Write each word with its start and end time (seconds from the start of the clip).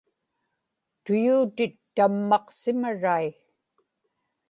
tuyuutit 1.03 1.75
tammaqsimarai 1.95 3.27